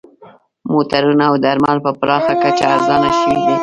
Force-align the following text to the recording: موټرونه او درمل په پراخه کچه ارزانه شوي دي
موټرونه 0.71 1.23
او 1.29 1.35
درمل 1.43 1.77
په 1.85 1.91
پراخه 1.99 2.33
کچه 2.43 2.65
ارزانه 2.75 3.09
شوي 3.19 3.39
دي 3.47 3.57